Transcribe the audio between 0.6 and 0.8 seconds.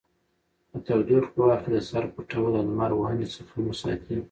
د